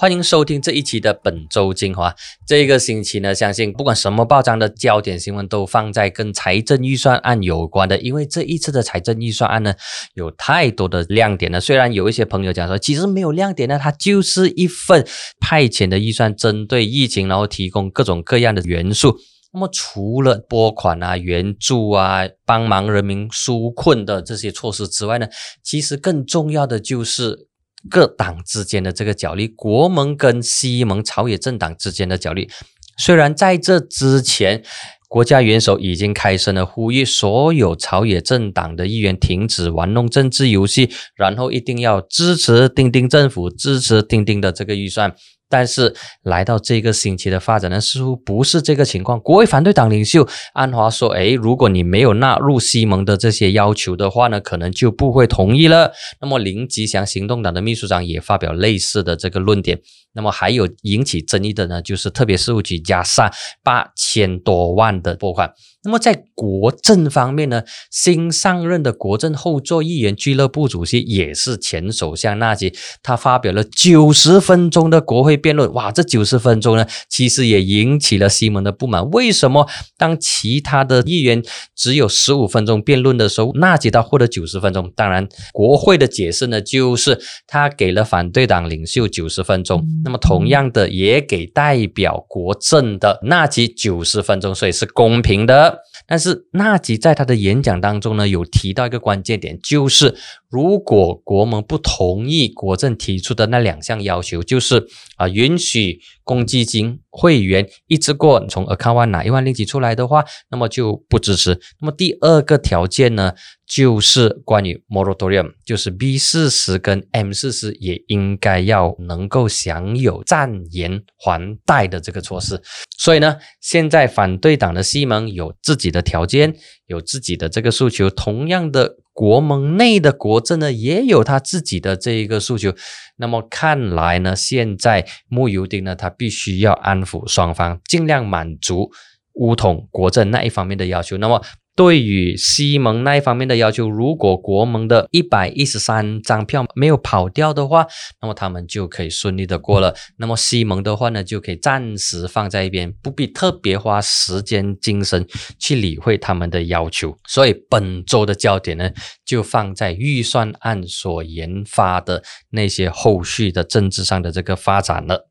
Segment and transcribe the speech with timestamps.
[0.00, 2.16] 欢迎收听这一期的本周精华。
[2.46, 9.74] 这个星期呢，相信不管什么报章的焦点新闻都放在跟财政预算案有关的，因为这一次的财政预算案呢，
[10.14, 11.60] 有太多的亮点了。
[11.60, 15.06] 虽然有一些朋友讲说，其实没有亮点呢，它就是一份
[15.38, 19.18] 派遣的预算，针对疫情，然后提供各种各样的元素。
[19.52, 25.26] 那么除了拨款啊、援助啊、帮忙人民纾困的这些措施之外呢，
[25.62, 27.49] 其实更重要的就是。
[27.88, 32.50] 各党之间的这个角力，国盟跟西盟朝野政党之间的角力，
[32.98, 34.62] 虽然在这之前，
[35.08, 45.14] 国家元首已经开声了，呼吁所有朝野政党的议员停止玩弄政治游戏，然后一定要支持丁丁政府，支持丁丁的这个预算。
[45.50, 49.20] 但是来到这个星期的发展呢，似乎不是这个情况。
[49.20, 55.92] 国会反对党领袖安华说：“诶，如果你没有纳入西蒙的这些要求的话呢，可能就不会同意了。”
[56.22, 59.78] 那么林吉祥行动党的秘书长也发表类似的这个论点。
[60.12, 63.30] 那么还有引起争议的呢，就是特别事务局加上
[63.62, 65.52] 八千多万的拨款。
[65.82, 75.72] 那么在国政方面呢，新上任的国政后座议员俱乐部主席也是前首相纳吉，他发表了九十分钟的国会辩论。
[75.72, 79.08] 哇，这九十分钟呢，其实也引起了西蒙的不满。
[79.10, 81.42] 为什么当其他的议员
[81.74, 84.92] 只有十五分钟辩论的时候，纳吉他获得九十分钟？
[84.94, 89.82] 当然，国会的解释呢，就是他给了反对党领袖九十分钟。
[90.04, 95.69] 那么同样的，也给代表国政的纳吉九十分钟，所以是公平的。
[96.06, 100.16] 但是纳吉在他的演讲当中呢，有提到一个关键点，就是
[100.48, 111.60] 如果国盟不同意国政提出的那两项要求，就是啊允许公积金会员一次过从 account 万拿一万令吉出来的话，那么就不支持。
[111.80, 113.34] 那么第二个条件呢？
[113.72, 122.60] 就是关于 moratorium，就是 B 四十跟 M 四十也应该要能够享有暂延还贷的这个措施。
[122.98, 128.10] 所以呢，现在反对党的西盟有自己的条件，有自己的这个诉求。
[128.10, 132.74] 同样的，国盟内的国政呢，也有他自己的这一个诉求。
[133.18, 138.90] 那么看来呢，现在穆尤丁呢，他必须要安抚双方，尽量满足
[139.34, 141.16] 乌统国政那一方面的要求。
[141.16, 141.40] 那么。
[141.80, 147.86] 对于西蒙那一方面的要求，如果国盟的一百一十三张票没有跑掉的话，
[148.20, 149.94] 那么他们就可以顺利的过了。
[150.18, 155.26] 那么西蒙的话呢，就可以暂时放在一边，不必特别花时间精神
[155.58, 157.16] 去理会他们的要求。
[157.26, 158.90] 所以本周的焦点呢，
[159.24, 165.30] 就放在预算案所研发的那些后续的政治上的这个发展了。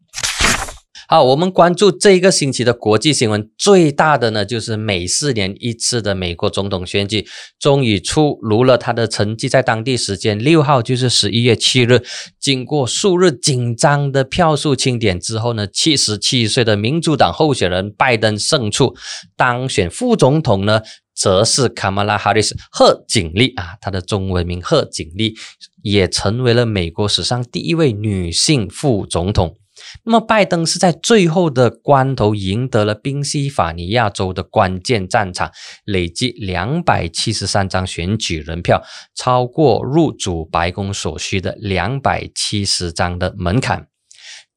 [1.11, 7.25] 好，我们关注这一个星期的国际新闻，最大的呢就是每四年一次的美国总统选举
[7.57, 12.03] 终于出炉了，他的成绩在当地时间六号，就是十一月七日，
[12.39, 18.95] 经过数日紧张的票数清点之后呢，七十七岁的民主党候选人拜登胜出，
[19.35, 20.83] 当选副总统呢，
[21.15, 25.33] 则是卡马拉哈里斯贺锦丽啊，她的中文名贺锦丽，
[25.81, 29.55] 也成为了美国史上第一位女性副总统。
[30.03, 35.51] 那么，拜登是在最后的关头赢得了宾夕法尼亚州的关键战场，
[35.85, 38.83] 累计两百七十三张选举人票，
[39.15, 43.87] 超过入主白宫所需的两百七十张的门槛。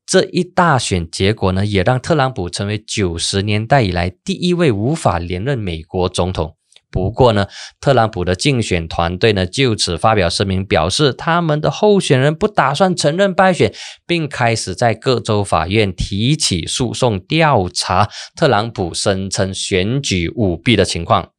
[0.04, 6.56] 这一大选结果呢，也让特朗普成为九十年代以来第一位无法连任美国总统。
[6.92, 7.46] 不过呢，
[7.80, 13.72] 特朗普的竞选团队呢就此发表声明，表示他们的候选人不打算承认败选，
[14.06, 21.30] 并开始在各州法院提起诉讼，调查特朗普声称选举舞弊的情况。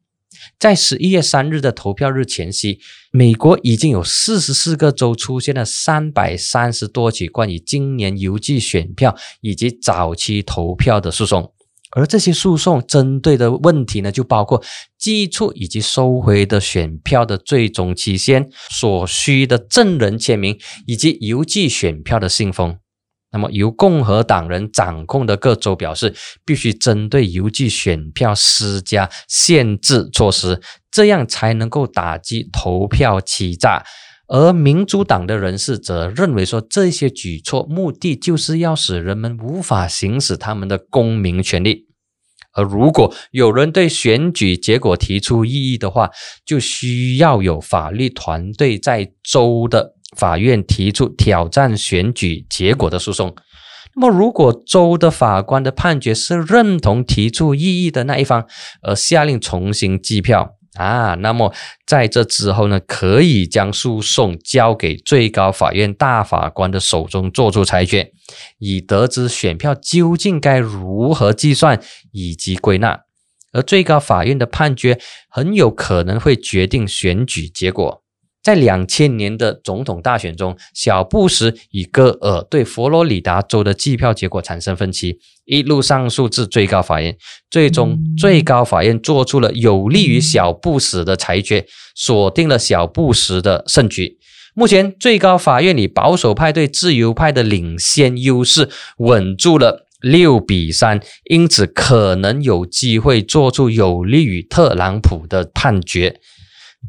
[0.60, 2.80] 在十一月三日的投票日前夕，
[3.12, 11.54] 美国已经有四十四个州出现了三百三十多起关于今年邮寄选票以及早期投票的诉讼。
[11.96, 14.64] 而这些诉讼针对的问题呢，就包括
[14.98, 20.58] 寄出以及收回的选票的最终期限、所需的证人签名
[20.88, 22.78] 以及邮寄选票的信封。
[23.32, 26.14] 那么，由共和党人掌控的各州表示，
[26.46, 33.84] 必须针对邮寄选票施加限制措施，这样才能够打击投票欺诈。
[34.28, 41.88] 而民主党的人士则认为说，这些举措目的就是要使人们无法行使他们的公民权利。
[42.54, 46.10] 而如果有人对选举结果提出异议的话，
[46.46, 53.36] 就需要有法律团队在州的法院提出挑战选举结果的诉讼。
[53.96, 58.46] 那么，如果州的法官的判决是认同提出异议的那一方，
[58.82, 60.56] 而下令重新计票。
[60.76, 61.54] 啊，那么
[61.86, 68.12] 在这之后呢，可以将诉讼交给最高法院大法官的手中做出裁决，
[68.60, 71.82] 以得知选票究竟该如何计算
[72.12, 73.02] 以及归纳。
[73.52, 75.00] 而最高法院的判决
[75.30, 78.03] 很有可能会决定选举结果。
[78.44, 87.16] 在两千年的总统大选中，小布什与戈尔对佛罗里达州的计票结果产生分歧，一路上诉至最高法院，
[87.50, 94.18] 最终最高法院做出了有利于小布什的裁决，锁定了小布什的胜局。
[94.56, 101.00] 目前，最高法院里保守派对自由派的领先优势稳住了六比三，
[101.32, 106.20] 因此可能有机会做出有利于特朗普的判决。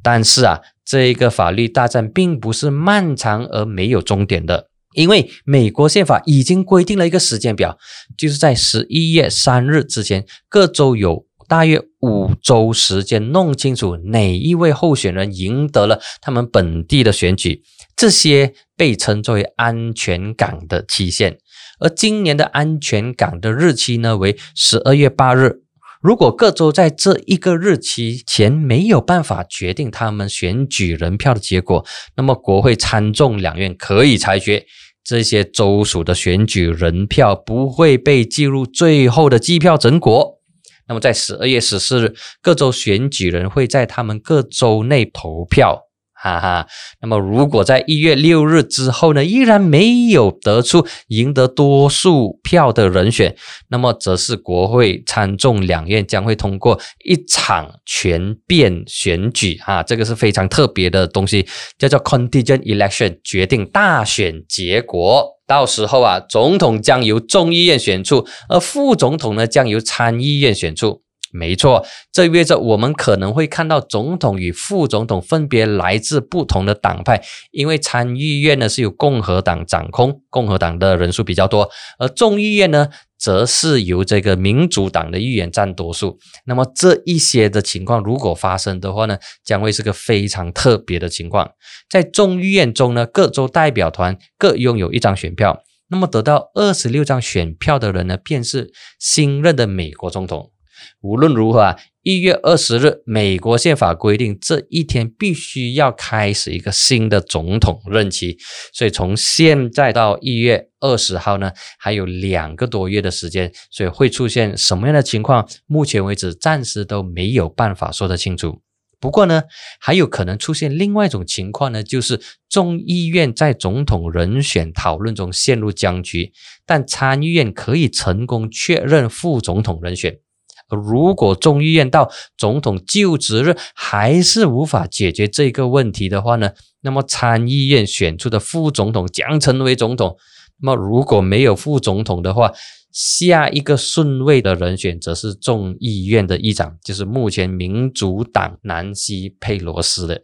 [0.03, 0.61] 但是啊。
[0.87, 7.79] 这一个法律大战并不是漫长而没有终点的，因为美国宪法已经规定了一个时间表，
[8.19, 17.63] 就是在十一月三日之前，各州有大约五周时间弄清楚哪一位候选人赢得了他们本地的选举，
[17.97, 21.39] 这些被称作为安全港的期限。
[21.81, 25.64] 而今年的安全港的日期呢为十二月八日。
[26.05, 31.83] 如果各州在这一个日期前没有办法决定他们选举人票的结果，
[32.15, 34.67] 那么国会参众两院可以裁决
[35.03, 40.43] 这些州属的选举人票不会被计入最后的计票成果。
[40.87, 45.85] 那么在十二月十四日，各州选举人会在他们各州内投票。
[46.25, 46.67] 哈哈，
[47.03, 53.37] 那么如果在一月六日之后呢，依然没有得出赢得多数票的人选，
[53.69, 61.47] 那么则是国会参众两院将会通过一场全变选举啊，这个是非常特别的东西，
[61.79, 65.33] 叫做 contingent election，决定大选结果。
[65.47, 71.04] 到时候啊，总统将由众议院选出，而副总统呢将由参议院选出。
[71.37, 77.21] 没错，这意味着我们可能会看到总统与副总统分别来自不同的党派，
[77.51, 82.89] 因为参议院呢是由共和党掌控，共和党的人数比较多，而众议院呢
[83.19, 86.21] 则是由这个民主党的议员占多数。
[86.47, 91.51] 那么这一些的情况如果发生的话呢，将会是个非常特别的情况。
[91.91, 100.53] 在众议院中呢，各州代表团各拥有一张选票，那么得到二十六张选票的人呢，便是新任的美国总统。
[101.01, 108.39] 无论如何啊，一月二十日，美国宪法规定这一天必须要开始一个新的总统任期，
[108.73, 118.61] 所以从现在到一月二十号呢，还有两个多月的时间，所以会出现什么样的情况，目前为止暂时都没有办法说得清楚。
[119.01, 119.43] 不过呢，
[119.81, 122.19] 还有可能出现另外一种情况呢，就是
[122.49, 126.33] 众议院在总统人选讨论中陷入僵局，
[126.65, 130.21] 但参议院可以成功确认副总统人选。
[130.71, 136.51] 如果众议院到总统就职日还是无法解决这个问题的话呢，
[136.81, 140.17] 那么参议院选出的副总统将成为总统。
[140.61, 142.53] 那么如果没有副总统的话，
[142.93, 150.23] 下一个顺位的人选则是众议院的议长，就是目前民主党南希佩罗斯的。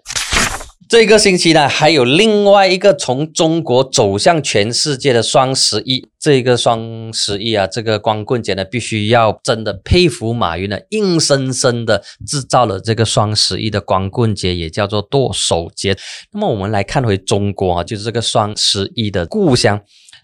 [0.88, 6.08] 这个星期呢，还有另外一个从中国走向全世界的双十一。
[6.18, 15.96] 这个双十一啊，这个光棍节呢，必须要真的佩服马云呢，硬生生的制造了这个双十一的光棍节，也叫做剁手节。
[16.32, 19.80] 那么我们来看回中国啊，就是这个双十一的故乡。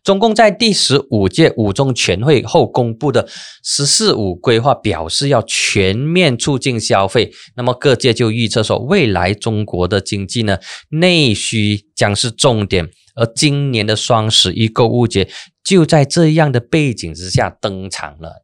[0.06, 3.26] 中共在第十五届五中全会后公布的
[3.64, 10.58] “十四五”规划表示要全面促进消费，那么各界就预测说，未来中国的经济呢，
[10.90, 15.28] 内需将是重点，而今年的双十一购物节
[15.64, 18.40] 就在这样的背景之下登场了。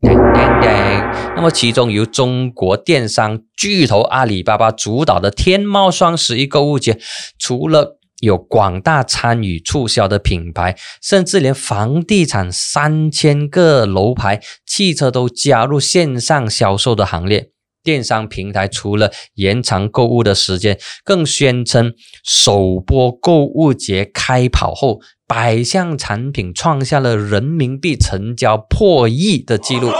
[1.36, 6.98] 那么，其中由中国电商巨头阿里巴巴主导的天猫双十一购物节，
[7.38, 17.50] 除了有广大参与促销的品牌，甚至连房地产三千个楼盘、汽车都加入线上销售的行列。
[17.82, 29.90] 电商平台除了延长购物的时间，更宣称首波购物节开跑后，百项产品创下了人民币成交破亿的记录。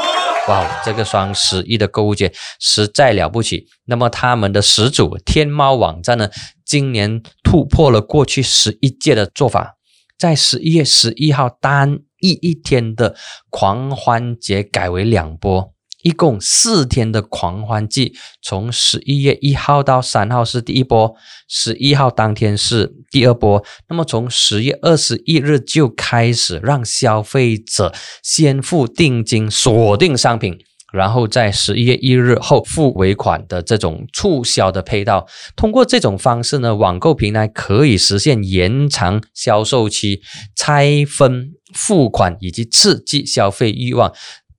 [0.49, 3.69] 哇，这个双十一的购物节实在了不起。
[3.85, 6.29] 那么他们的始祖天猫网站呢？
[6.65, 9.77] 今年突破了过去十一届的做法，
[10.19, 13.15] 在十一月十一号单一一天的
[13.51, 15.72] 狂欢节改为两波。
[16.03, 21.15] 一共四天的狂欢季，从十一月一号到三号是第一波，
[21.49, 23.65] 十一号当天是第二波。
[23.89, 27.93] 那么从十月二十一日就开始让消费者
[28.23, 30.59] 先付定金锁定商品，
[30.93, 35.27] 然后在十一月一日后付尾款的这种促销的配套。
[35.55, 40.21] 通过这种方式呢，网购平台可以实现延长销售期、
[40.57, 44.13] 拆分付款以及刺激消费欲望，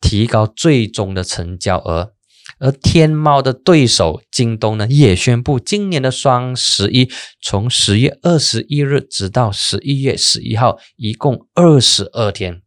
[0.03, 2.11] 提高最终的成交额。
[2.59, 7.09] 而天猫的对手京东呢，也宣布今年的双十一
[7.41, 12.61] 从十月二十一日直到十一月十一号，一共二十二天。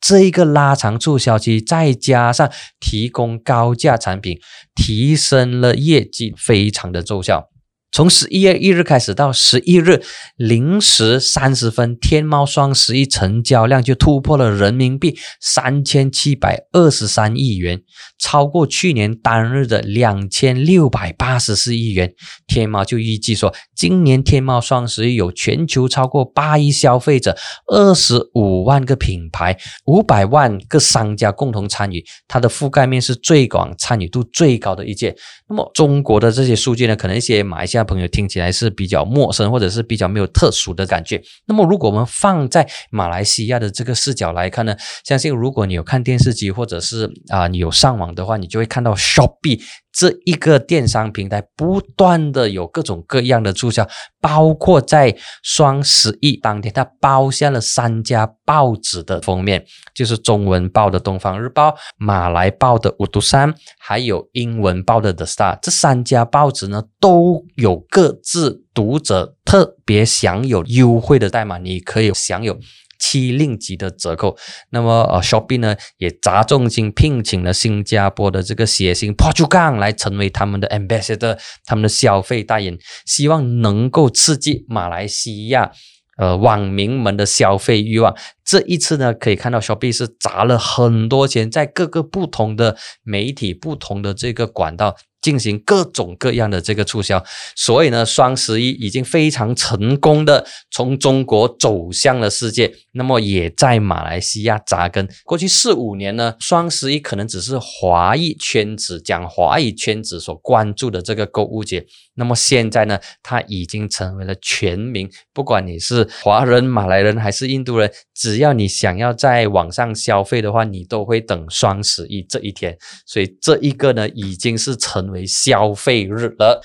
[0.00, 4.38] 这一个拉长促销期，再加上提供高价产品，
[4.74, 7.48] 提升了业绩，非常的奏效。
[7.94, 10.02] 从十一月一日开始到十一日
[10.34, 17.80] 零时三十分，天猫双十一成交量就突破了人民币三千七百二十三亿元，
[18.18, 22.12] 超过去年单日的两千六百八十四亿元。
[22.48, 27.36] 天猫就预计说，今年天猫双十一有全球超过八亿消费者，
[27.68, 35.14] 二十五万个品牌，五百万个商家共同参与，它的覆盖面是最广、参与度最高的一届。
[35.48, 37.83] 那么中国的这些数据呢，可能一些马来西亚。
[37.84, 41.22] 朋友听起来是比较陌生，或者是比较没有特殊的感觉。
[41.46, 49.60] 那么，如果我们放在马来西亚的这个视角来看呢，相信如果你有看电视机，或者是啊你有上网的话，你就会看到 Shopee。
[49.94, 53.88] 这一个电商平台不断的有各种各样的促销，
[54.20, 65.54] 包括在双十一当天，它包下了三家报纸的封面，就是中文报的《东方日报》、马来报的《五毒山》，还有英文报的《The Star》。
[65.62, 72.58] 这三家报纸呢，都有各自读者特别享有优惠的代码，你可以享有。
[72.96, 74.34] 七令级的折扣，
[74.70, 85.72] 那么呃，Shopee 呢也砸重金聘请了新加坡的这个谐星 Portugal 来成为他们的 ambassador，他们的消费代言，希望能够刺激马来西亚
[86.16, 88.16] 呃网民们的消费欲望。
[88.42, 94.96] 这一次呢，可以看到 Shopee 是砸了很多钱在各个不同的媒体、不同的这个管道。
[95.24, 97.24] 进行各种各样的这个促销，
[97.56, 105.08] 所以呢，双十一已经非常成功的从中国走向了世界，那么也在马来西亚扎根。
[105.24, 122.76] 过去四五年呢，双十一可能只是华裔圈子讲华裔圈子所关注的这个购物节，那么现在呢，它已经成为了全民，不管你是华人、马来人还是印度人，只要你想要在网上消费的话，你都会等双十一这一天。
[123.06, 125.13] 所以这一个呢，已经是成。
[125.14, 126.60] 为消费日了，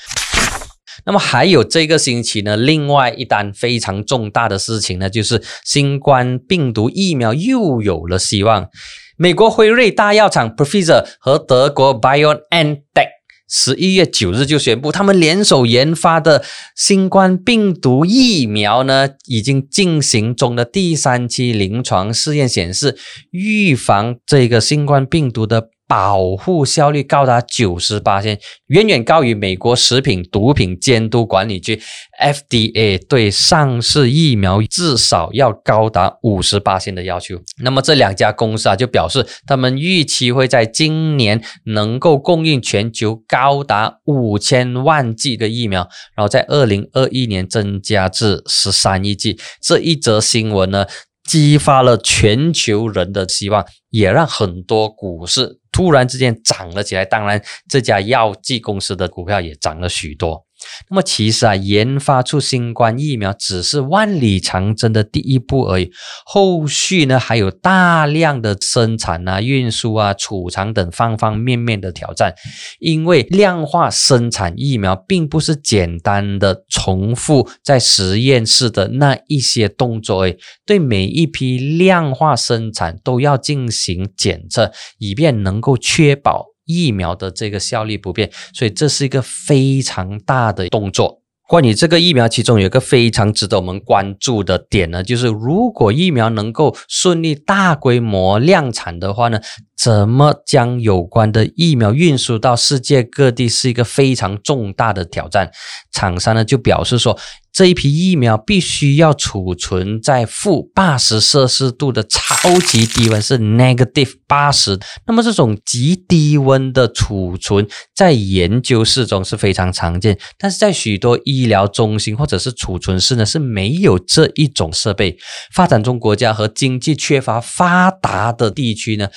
[1.05, 8.67] 那么还有这个星期呢，另外一单非常重大的事情呢，就是新冠病毒疫苗又有了希望。
[9.15, 13.07] 美国辉瑞大药厂 Pfizer 和德国 BioNTech
[13.49, 16.43] 十一月九日就宣布，他们联手研发的
[16.75, 22.97] 新冠病毒疫苗呢，已经进行中的第三期临床试验显示，
[23.31, 25.69] 预防这个新冠病毒的。
[25.89, 31.81] 保护效率高达九十八千，远远高于美国食品毒品监督管理局
[32.21, 37.39] FDA 对上市疫苗至少要高达五十八千的要求。
[37.63, 49.39] 那么这两家公司啊，就表示他们预期会在今年能够供应全球高达五千万剂的疫苗，然后在二零二一年增加至十三亿剂。
[49.59, 50.85] 这一则新闻呢？
[51.27, 57.05] 激发了全球人的希望，也让很多股市突然之间涨了起来。
[57.05, 60.45] 当然，这家药剂公司的股票也涨了许多。
[60.89, 65.91] 那么其实啊，研发出新冠疫苗只是万里长征的第一步而已，
[66.25, 72.33] 后续呢还有大量的生产啊、运输啊、储藏等方方面面的挑战。
[72.79, 86.47] 因为量化生产疫苗并不是简单的重复在实验室的那一些动作，诶，对每一批量化生产都要进行检测，以便能够确保。
[86.69, 91.23] 疫苗的这个效力不变，所以这是一个非常大的动作。
[91.47, 99.39] 关于这个疫苗，其中有一个非常值得我们关注的点呢，就是如果疫苗能够顺利大规模量产的话呢，
[99.75, 105.49] 怎么将有关的疫苗运输到世界各地是一个非常重大的挑战。
[105.91, 107.17] 厂商呢就表示说。
[107.59, 114.79] 这一批疫苗必须要储存在负八十摄氏度的超级低温，是 negative 八十。
[115.05, 125.17] 那么这种极低温的储存，在研究室中是非常常见，但是在许多医疗中心或者是储存室呢是没有这一种设备。
[125.53, 129.09] 发展中国家和经济缺乏发达的地区呢，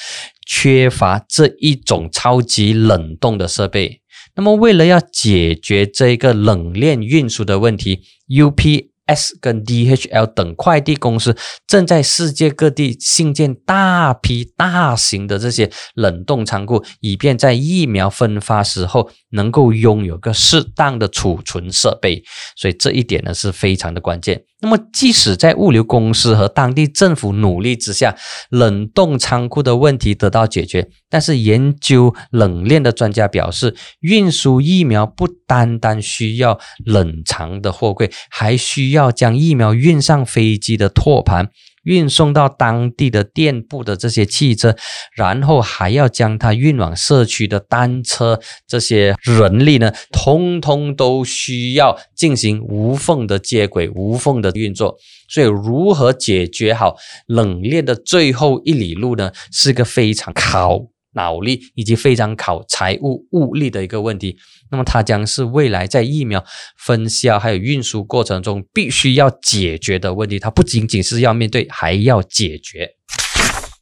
[0.45, 4.02] 缺乏这一种超级冷冻的设备。
[4.35, 11.37] 那么，为了要解决这个冷链运输的问题，UPS 跟 DHL 等快递公司
[11.67, 22.25] 正在世界各地新建大批大型的这些冷冻仓库，以便在疫苗分发时候能够拥有个适当的储存设备。
[22.57, 24.45] 所以这一点呢是非常的关键。
[24.63, 28.15] 那么，即使在物流公司和当地政府努力之下，
[28.49, 41.49] 冷冻仓库的问题得到解决，但是研究冷链的专家表示，运输疫苗不单单需要冷藏的货柜，还需要将疫苗运上飞机的托盘。
[41.83, 44.77] 运送到当地的店铺的这些汽车，
[45.15, 54.97] 然后还要将它运往社区的单车，这些人力呢，通通都需要进行无缝的接轨、无缝的运作。
[55.29, 56.97] 所以，如何解决好
[57.27, 59.33] 冷链的最后一里路呢？
[59.51, 60.92] 是个非常考。
[61.15, 64.37] 脑力以及非常考财务物力的一个问题，
[64.71, 66.45] 那么它将是未来在疫苗
[66.79, 70.39] 分销还有运输过程中必须要解决的问题。
[70.39, 72.97] 它不仅仅是要面对，还要解决。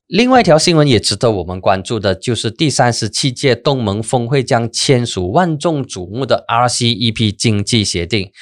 [0.07, 8.33] 另外一条新闻也值得我们关注的，就是第三十七届东盟峰会将签署万众瞩目的 RCEP 经济协定。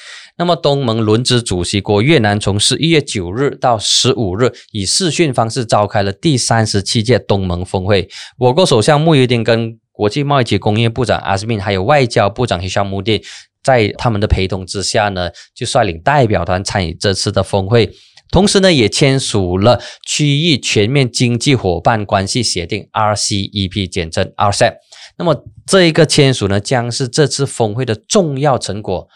[0.40, 8.08] 那么，东盟轮值主席国越南从十一月九日到十五日以视讯方式召开了第三十七届东盟峰会。
[8.38, 13.20] 我国首相穆尤丁跟国际贸易及工业部长阿斯敏，还有外交部长希沙穆蒂，
[13.64, 17.90] 在他们的陪同之下呢，就率领代表团参与这次的峰会。
[18.30, 24.74] 同时呢，也签署了区域全面经济伙伴关系协定 （RCEP），简称 RCEP。
[25.18, 29.08] 那么这一个签署呢，将是这次峰会的重要成果。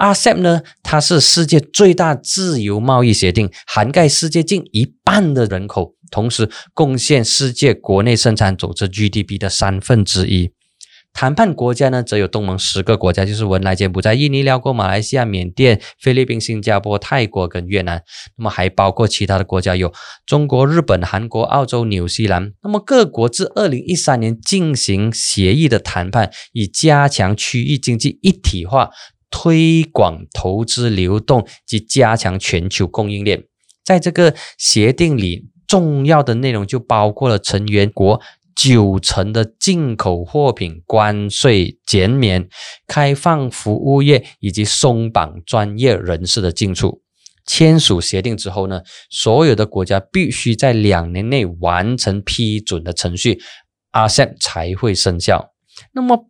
[0.00, 10.50] RCEP 呢，它是世界最大自由贸易协定，涵盖世界近一半的人口，同时贡献世界国内生产总值 GDP 的三分之一。
[11.14, 18.02] 谈判国家呢，则有东盟十个国家，就是文莱、柬埔寨、印尼、辽国、马来西亚、缅甸、菲律宾、新加坡、泰国跟越南。
[18.36, 19.92] 那么还包括其他的国家，有
[20.26, 22.52] 中国、日本、韩国、澳洲、纽西兰。
[22.64, 28.90] 那么各国自二零一三年进行协议的谈判，以加强区域经济一体化、
[29.30, 33.44] 推广投资流动及加强全球供应链。
[33.84, 38.20] 在这个协定里，重要的内容就包括了成员国。
[38.54, 42.48] 九成的进口货品关税减免，
[42.86, 47.02] 开放服务业以及松绑专业人士的进出。
[47.46, 53.40] 签署协定之后呢，所有的国家必须在两年内完成批准的程序
[53.92, 55.52] ，RCEP 才会生效。
[55.92, 56.26] 那么。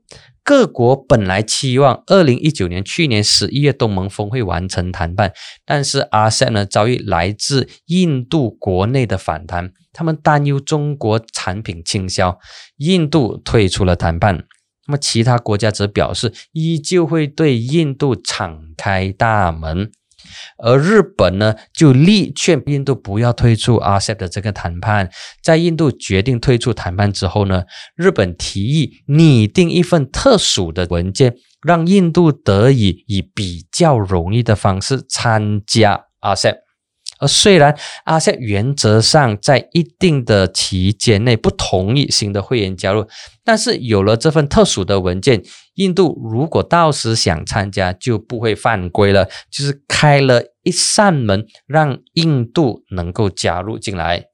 [0.46, 5.32] 各国本来期望二零一九年去年十一月东盟峰会完成谈判，
[5.64, 12.38] 但是 RCEP 呢遭遇来自印度国内的反弹，他们担忧中国产品倾销，
[12.76, 14.44] 印度退出了谈判。
[14.86, 19.90] 那么其他国家则表示依旧会对印度敞开大门。
[20.58, 25.10] 而日本呢，就力劝印度不要退出 RCEP 的这个谈判。
[25.42, 36.63] 在印度决定退出谈判之后呢，日本提议拟定一份特殊的文件，让印度得以以比较容易的方式参加 RCEP。
[37.20, 43.06] 而虽然阿塞原则上在一定的期间内不同意新的会员加入，
[43.44, 45.42] 但是有了这份特殊的文件，
[45.74, 54.24] 印度如果到时想参加就不会犯规了，就是开了一扇门，让印度能够加入进来。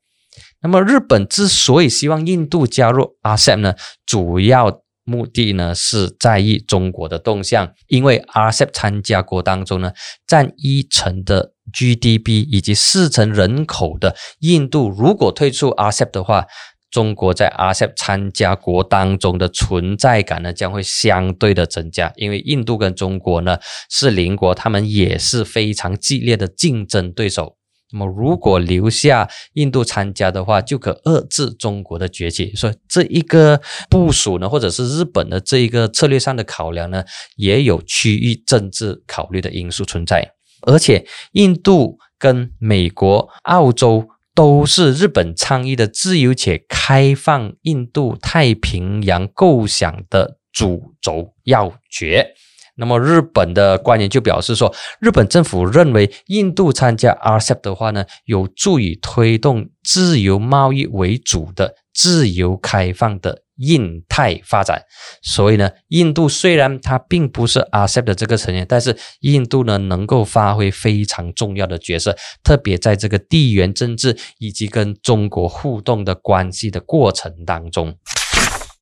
[0.62, 3.74] 那么日本之所以希望印度加入阿塞呢，
[4.06, 4.80] 主要。
[5.02, 9.92] 目的呢是在意中国的动向，因为 RCEP 参加国当中呢，
[10.24, 16.46] 占一成的 GDP 以及四成人口的印度，如果退出 RCEP 的话，
[16.90, 27.56] 中国在 RCEP 参加国当中的存在感呢将会相对的增加，因为印度跟中国呢是邻国，他们也是非常激烈的竞争对手。
[27.92, 32.54] 那么，如果留下印度参加的话，就可遏制中国的崛起。
[32.54, 37.04] 所以，这一个部署呢，或者是日本的这一个策略上的考量呢，
[37.36, 40.32] 也有区域政治考虑的因素存在。
[40.62, 52.34] 而且，印度跟美国、澳洲都是日本倡议的自由且开放印度太平洋构想的主轴要诀。
[52.76, 64.82] 那么日本的官员就表示说，日本政府认为印度参加 RCEP 的话呢，有助于推动自由贸易为主的自由开放的印太发展。
[65.22, 77.96] 所以呢，印度虽然它并不是 RCEP 的这个成员，但是印度呢能够发挥非常重要的角色，特别在这个地缘政治以及跟中国互动的关系的过程当中。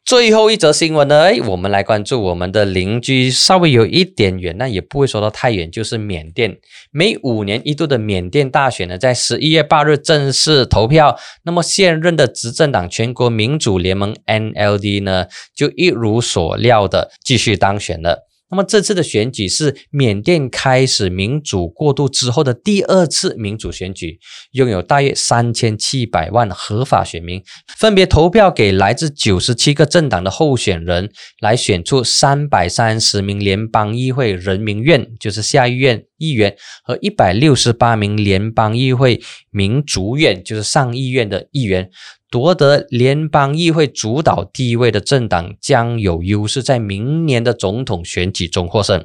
[0.09, 6.57] 最后一则新闻呢，哎，我们来关注我们的邻居，稍微有一点远，那也不会说到太远，就是缅甸。
[6.90, 11.18] 每五年一度的缅甸大选呢，在十一月八日正式投票。
[11.42, 18.28] 那么现任的执政党全国民主联盟 （NLD） 呢，就一如所料的继续当选了。
[18.51, 24.19] 那么这次的选举是缅甸开始民主过渡之后的第二次民主选举，
[24.53, 27.43] 拥有大约三千七百万合法选民，
[27.77, 41.91] 分别投票给来自九十七个政党的候选人，来选出三百三十名联邦议会人民院，就是下议院议员和一百六十八名联邦议会民族院，就是上议院的议员。
[42.31, 49.05] 夺得联邦议会主导地位的政党将有优势，在明年的总统选举中获胜。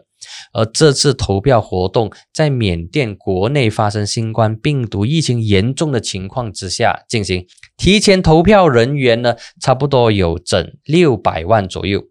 [0.53, 7.45] 而这次投票活动在缅甸国内发生新冠病毒疫情严重的情况之下进行，
[7.77, 12.01] 提前投票人员呢，差不多有整六百万左右。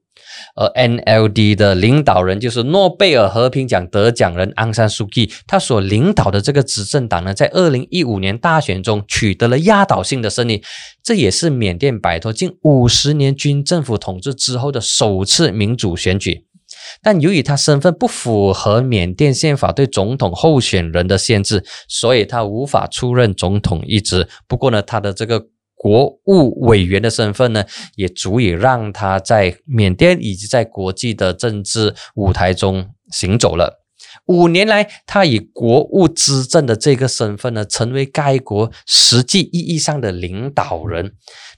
[0.54, 10.62] 而 NLD 的领导人就是诺贝尔和平奖得奖人昂山素季，他所领导的这个执政党呢，在二零一五年大选中取得了压倒性的胜利，
[11.02, 16.44] 这也是缅甸摆脱近五十年军政府统治之后的首次民主选举。
[17.02, 24.28] 但由于他身份不符合缅甸宪法对总统候选人的限制，所以他无法出任总统一职。
[24.48, 25.46] 不过呢，他的这个。
[25.82, 27.64] 国务委员的身份呢，
[27.96, 33.80] 也足以让他在缅甸以及在国际的政治舞台中行走了。
[34.26, 41.14] 五年来，他以国务资政的这个身份呢，成为该国实际意义上的领导人。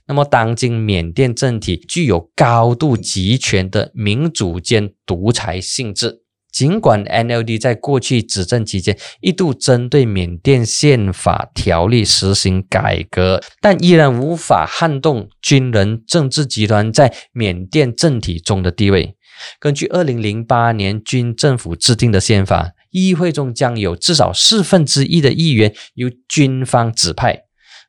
[0.07, 6.24] 那么，当今缅甸政体具有高度集权的民主兼独裁性质。
[6.55, 19.17] 尽管 NLD 在过去执政期间一度针对缅甸宪法条例实行改革，但依然无法撼动军人政治集团在缅甸政体中的地位。
[19.59, 27.41] 根据二零零八年军政府制定的宪法，议会中将有至少四分之一的议员由军方指派，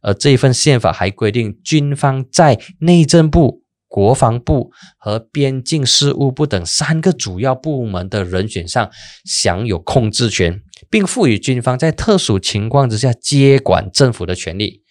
[0.02, 3.62] 而这一份宪法还规定，军方在内政部。
[3.96, 8.90] 国防部和边境事务部等三个主要部门的人选上
[9.24, 14.82] 享有控制权，并赋予军方在特殊情况之下接管政府的权利。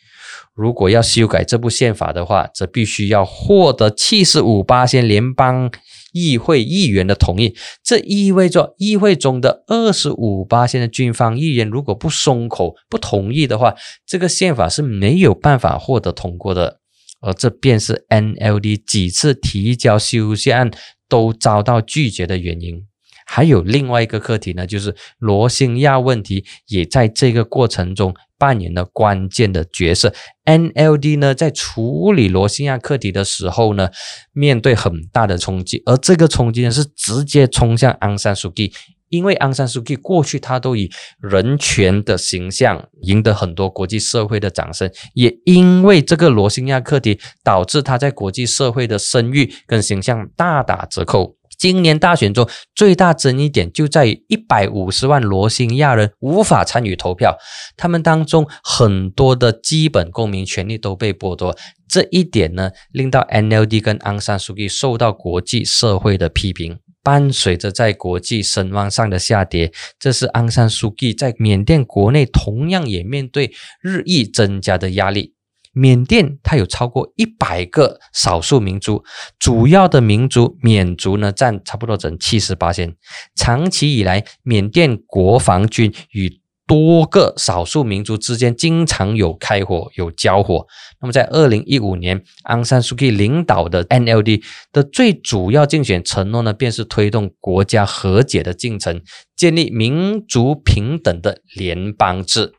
[0.56, 5.70] 如果要修改这部宪法的话，则必须要获得七十五八线联邦
[6.12, 7.56] 议会议员的同意。
[7.84, 13.76] 这意味着议会中的二十五八线的军方议员如果不松口、不同意的话，
[14.08, 16.80] 这个宪法是没有办法获得通过的。
[17.26, 20.72] 而这便是 NLD 几次提交修宪案
[21.10, 22.86] 都遭到拒绝的原因。
[23.28, 30.14] 还有另外一个课题呢，就是罗兴亚问题也在这个过程中扮演了关键的角色。
[30.46, 33.90] NLD 呢，在处理罗兴亚课题的时候呢，
[34.32, 38.72] 面对很大的冲击，而这个冲击呢，是直接冲向昂山素季。
[39.10, 40.89] 因为昂山素季过去他都以
[41.20, 51.36] 人权的形象赢得很多国际社会的掌声，也因为这个罗兴亚课题导致他在国际社会的声誉跟形象大打折扣。
[51.58, 57.38] 今年大选中最大争议点就在于一百五十万罗兴亚人无法参与投票，
[57.78, 61.56] 他们当中很多的基本公民权利都被剥夺，
[61.88, 66.78] 这一点呢令到 NLD 跟昂山素季受到国际社会的批评。
[67.06, 75.36] 伴随着在国际声望上的下跌，这是昂山素季在缅甸国内同样也面对日益增加的压力。
[75.72, 79.04] 缅甸它有超过一百个少数民族，
[79.38, 82.96] 主要的民族缅族呢占差不多整七十八线。
[83.36, 90.65] 长期以来，缅甸国防军与多个少数民族之间经常有开火、有交火。
[90.99, 99.01] 那么，在二零一五年，昂山素季领导的 NLD 的最主要竞选承诺呢，便是推动国家和解的进程，
[99.36, 102.54] 建立民族平等的联邦制。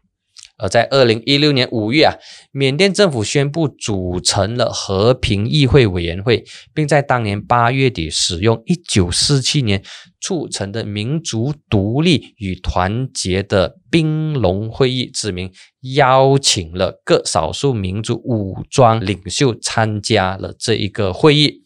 [0.58, 2.14] 而在二零一六年五月啊，
[2.50, 9.82] 缅甸政府宣布组成了和平议会委员会，并在当年八月底使用一九四七年
[10.20, 15.52] 促成的民族独立与团结的冰龙会议之名，
[15.94, 21.62] 邀请了各少数民族武装领袖参加了这一个会议。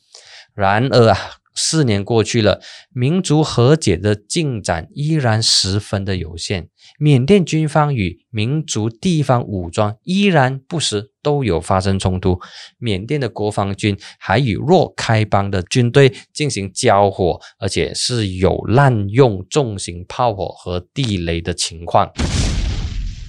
[0.55, 1.40] 然而啊。
[1.63, 2.61] 四年过去了，
[2.93, 6.69] 民族和解的进展依然十分的有限。
[6.99, 12.41] 缅甸军方与民族地方武装依然不时都有发生冲突。
[12.79, 22.11] 缅甸的国防军还与若开邦的军队进行交火，而且是有滥用重型炮火和地雷的情况。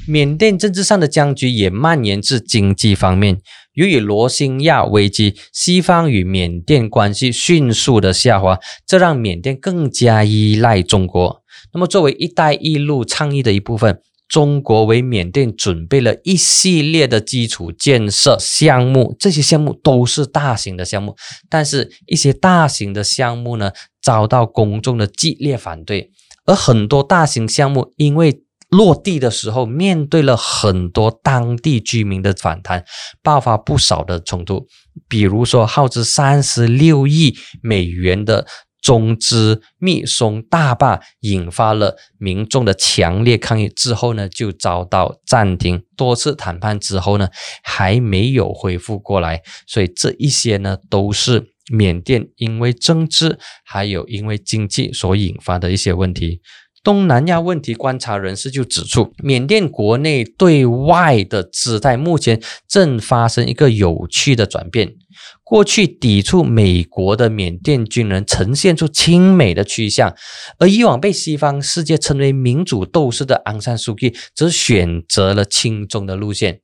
[0.08, 3.40] 缅甸政治上的僵局也蔓延至经济方面。
[3.74, 11.42] 由于罗兴亚危机，西方与缅甸关系迅速的下滑，这让缅甸更加依赖中国。
[11.74, 21.16] 那么，作为“一带一路”倡议的一部分，中国为缅甸准备了一系列的基础建设项目，这些项目都是大型的项目，
[21.50, 26.10] 但是一些大型的项目呢，遭到公众的激烈反对，
[26.46, 32.86] 而很多大型项目因为落地的时候，面对了很多当地居民的反弹，
[33.22, 34.66] 爆发不少的冲突。
[35.10, 38.48] 比如说，耗资三十六亿美元的
[38.82, 45.84] 中资密松大坝，引发了民众的强烈抗议，之后呢，就遭到暂停。
[45.98, 47.28] 多次谈判之后呢，
[47.62, 49.42] 还没有恢复过来。
[49.68, 56.40] 所以这一些呢，都是缅甸因为政治还有因为经济所引发的一些问题。
[56.84, 64.96] 东南亚问题观察人士就指出，缅甸国内对外的姿态目前正发生一个有趣的转变。
[65.44, 70.16] 过去抵触美国的缅甸军人呈现出亲美的趋向，
[70.58, 76.62] 而以往被西方世界称为民主斗士的昂山素季则选择了亲中的路线。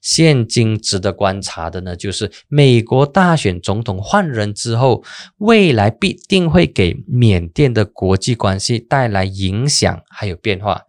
[0.00, 5.04] 现今值得观察的呢，就是美国大选总统换人之后，
[5.38, 10.82] 未来必定会给缅甸的国际关系带来影响还有变化。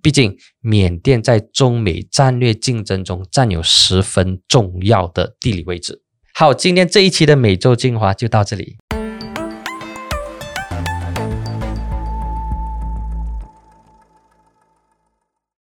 [0.00, 6.02] 毕竟，缅甸在中美战略竞争中占有十分重要的地理位置。
[6.34, 8.76] 好，今天这一期的每周精华就到这里。